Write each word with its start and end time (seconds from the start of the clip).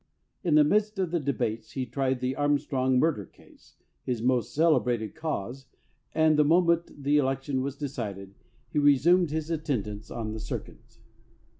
In 0.43 0.55
the 0.55 0.63
midst 0.63 0.97
of 0.97 1.11
the 1.11 1.19
debates 1.19 1.73
he 1.73 1.85
tried 1.85 2.21
the 2.21 2.35
Arm 2.35 2.57
strong 2.57 2.97
murder 2.97 3.23
case, 3.23 3.75
his 4.03 4.19
most 4.19 4.51
celebrated 4.51 5.13
cause, 5.13 5.67
and 6.15 6.39
the 6.39 6.43
moment 6.43 7.03
the 7.03 7.17
election 7.19 7.61
was 7.61 7.75
decided 7.75 8.33
he 8.71 8.79
resumed 8.79 9.29
his 9.29 9.51
attendance 9.51 10.09
on 10.09 10.33
the 10.33 10.39
circuit. 10.39 10.97